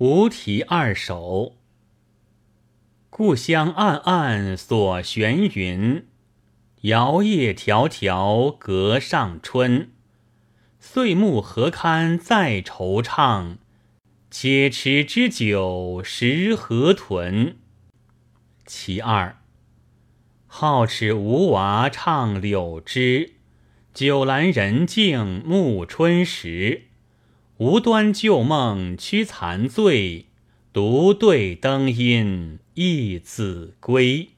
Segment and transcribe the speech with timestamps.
[0.00, 1.56] 无题二首。
[3.10, 6.06] 故乡暗暗锁悬云，
[6.80, 9.90] 摇曳迢迢隔上春。
[10.78, 13.58] 岁暮何堪再惆怅？
[14.30, 17.58] 且持之酒食河豚。
[18.64, 19.36] 其二，
[20.46, 23.34] 好齿吴娃唱柳枝，
[23.92, 26.86] 酒阑人静暮春时。
[27.60, 30.24] 无端旧梦驱残醉，
[30.72, 34.30] 独对灯阴忆子规。